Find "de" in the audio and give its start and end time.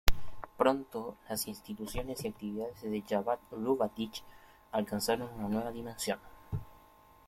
2.81-3.03